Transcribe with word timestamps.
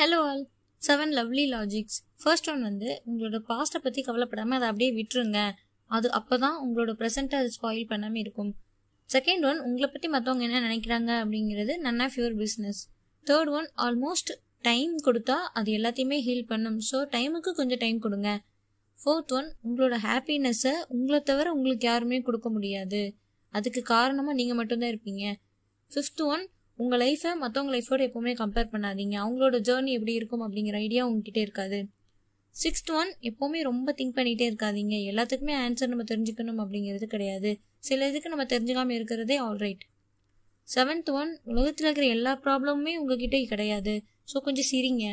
Hello 0.00 0.18
all 0.26 0.44
seven 0.80 1.10
lovely 1.16 1.42
logics 1.54 1.96
first 2.20 2.46
one 2.50 2.62
வந்து 2.66 2.88
உங்களோட 3.08 3.38
பாஸ்ட்டை 3.48 3.78
பற்றி 3.86 4.00
கவலைப்படாமல் 4.06 4.56
அதை 4.58 4.66
அப்படியே 4.70 4.90
விட்டுருங்க. 4.98 5.40
அது 5.90 6.06
அப்போ 6.18 6.36
தான் 6.44 6.54
உங்களோட 6.64 6.92
ப்ரெசென்ட்டை 7.00 7.38
அது 7.40 7.50
ஸ்பாயில் 7.56 7.88
பண்ணாமல் 7.90 8.20
இருக்கும். 8.22 8.50
செகண்ட் 9.08 9.44
ஒன் 9.48 9.58
உங்களை 9.66 9.88
பற்றி 9.94 10.08
மற்றவங்க 10.14 10.44
என்ன 10.48 10.60
நினைக்கிறாங்க 10.66 11.10
அப்படிங்கிறது 11.22 11.74
none 11.86 12.00
of 12.04 12.16
your 12.18 12.36
business 12.42 12.80
third 13.26 13.50
one 13.58 13.68
almost 13.86 14.32
time 14.68 14.94
கொடுத்தா 15.08 15.36
அது 15.60 15.74
எல்லாத்தையுமே 15.78 16.20
ஹீல் 16.28 16.48
பண்ணும். 16.52 16.78
ஸோ 16.90 17.00
டைமுக்கு 17.16 17.52
கொஞ்சம் 17.60 17.82
டைம் 17.84 17.98
கொடுங்க. 18.06 18.30
ஃபோர்த் 19.00 19.34
ஒன் 19.40 19.50
உங்களோட 19.66 19.98
ஹாப்பினஸ்ஸை 20.06 20.74
உங்களை 20.94 21.20
தவிர 21.32 21.52
உங்களுக்கு 21.58 21.88
யாருமே 21.92 22.20
கொடுக்க 22.30 22.50
முடியாது. 22.56 23.02
அதுக்கு 23.54 23.82
காரணமாக 23.94 24.38
நீங்கள் 24.40 24.60
மட்டும்தான் 24.62 24.92
இருப்பீங்க. 24.94 25.26
ஃபிஃப்த் 25.88 26.24
ஒன் 26.32 26.46
உங்கள் 26.80 27.00
லைஃப்பை 27.00 27.30
மற்றவங்க 27.42 27.72
லைஃபோடு 27.76 28.02
எப்போவுமே 28.08 28.32
கம்பேர் 28.42 28.70
பண்ணாதீங்க. 28.72 29.16
அவங்களோட 29.24 29.56
ஜேர்னி 29.68 29.92
எப்படி 29.92 30.12
இருக்கும் 30.12 30.44
அப்படிங்கிற 30.46 30.76
ஐடியா 30.76 31.06
உங்ககிட்ட 31.06 31.40
இருக்காது. 31.40 31.78
சிக்ஸ்த் 32.56 32.90
ஒன் 32.90 33.10
எப்போவுமே 33.20 33.60
ரொம்ப 33.60 33.94
திங்க் 33.98 34.16
பண்ணிகிட்டே 34.16 34.46
இருக்காதீங்க. 34.50 34.94
எல்லாத்துக்குமே 35.10 35.54
ஆன்சர் 35.56 35.86
நம்ம 35.86 36.02
தெரிஞ்சுக்கணும் 36.02 36.60
அப்படிங்கிறது 36.64 37.06
கிடையாது. 37.06 37.50
சில 37.78 38.08
இதுக்கு 38.08 38.28
நம்ம 38.28 38.44
தெரிஞ்சுக்காமல் 38.44 38.90
இருக்கிறதே 38.90 39.38
ஆல்ரைட் 39.38 39.84
செவன்த் 40.68 41.10
ஒன் 41.12 41.30
உலகத்தில் 41.44 41.86
இருக்கிற 41.86 42.06
எல்லா 42.06 42.32
ப்ராப்ளமுமே 42.44 42.94
உங்ககிட்ட 42.96 43.38
கிடையாது. 43.44 43.94
ஸோ 44.32 44.38
கொஞ்சம் 44.38 44.68
சிரிங்க. 44.70 45.06